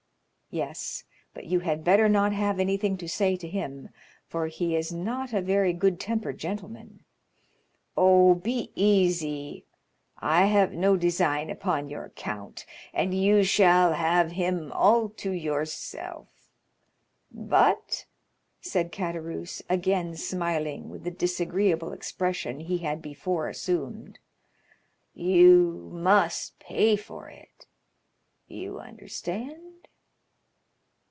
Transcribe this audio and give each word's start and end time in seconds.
"Yes; 0.53 1.05
but 1.33 1.45
you 1.45 1.61
had 1.61 1.81
better 1.85 2.09
not 2.09 2.33
have 2.33 2.59
anything 2.59 2.97
to 2.97 3.07
say 3.07 3.37
to 3.37 3.47
him, 3.47 3.87
for 4.27 4.47
he 4.47 4.75
is 4.75 4.91
not 4.91 5.31
a 5.31 5.39
very 5.41 5.71
good 5.71 5.97
tempered 5.97 6.39
gentleman." 6.39 7.05
"Oh, 7.95 8.35
be 8.35 8.69
easy! 8.75 9.63
I 10.17 10.47
have 10.47 10.73
no 10.73 10.97
design 10.97 11.49
upon 11.49 11.87
your 11.87 12.09
count, 12.17 12.65
and 12.93 13.13
you 13.13 13.45
shall 13.45 13.93
have 13.93 14.33
him 14.33 14.73
all 14.73 15.07
to 15.23 15.31
yourself. 15.31 16.27
But," 17.31 18.03
said 18.59 18.91
Caderousse, 18.91 19.61
again 19.69 20.17
smiling 20.17 20.89
with 20.89 21.05
the 21.05 21.11
disagreeable 21.11 21.93
expression 21.93 22.59
he 22.59 22.79
had 22.79 23.01
before 23.01 23.47
assumed, 23.47 24.19
"you 25.13 25.89
must 25.93 26.59
pay 26.59 26.97
for 26.97 27.29
it—you 27.29 28.79
understand?" 28.81 29.67